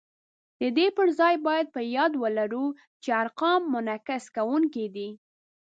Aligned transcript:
د 0.59 0.61
دې 0.77 0.87
پر 0.97 1.07
ځای 1.19 1.35
باید 1.47 1.67
په 1.75 1.81
یاد 1.95 2.13
ولرو 2.23 2.65
چې 3.03 3.09
ارقام 3.21 3.61
منعکس 3.73 4.23
کوونکي 4.35 4.85
دي 4.95 5.09